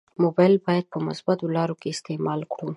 مبایل 0.23 0.55
باید 0.65 0.85
په 0.93 0.97
مثبتو 1.07 1.53
لارو 1.55 1.75
کې 1.81 1.87
استعمال 1.95 2.41
کړو. 2.51 2.67